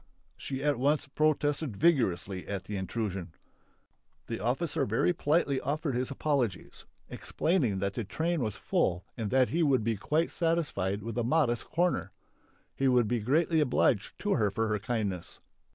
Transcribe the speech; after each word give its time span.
She 0.35 0.63
at 0.63 0.79
once 0.79 1.07
protested 1.07 1.77
vigorously 1.77 2.47
at 2.47 2.63
the 2.63 2.75
intrusion. 2.75 3.33
The 4.25 4.39
officer 4.39 4.83
very 4.87 5.13
politely 5.13 5.61
offered 5.61 5.93
his 5.93 6.09
apologies, 6.09 6.85
explaining 7.07 7.77
that 7.77 7.93
the 7.93 8.03
train 8.03 8.41
was 8.41 8.57
full 8.57 9.05
and 9.15 9.29
that 9.29 9.49
he 9.49 9.61
would 9.61 9.83
be 9.83 9.97
quite 9.97 10.31
satisfied 10.31 11.03
with 11.03 11.19
a 11.19 11.23
modest 11.23 11.65
corner. 11.65 12.11
He 12.75 12.87
would 12.87 13.07
be 13.07 13.19
greatly 13.19 13.59
obliged 13.59 14.17
to 14.21 14.31
her 14.33 14.49
for 14.49 14.69
her 14.69 14.79
kindness. 14.79 15.39